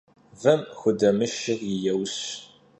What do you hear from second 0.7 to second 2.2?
xudemışşır yi vêyş.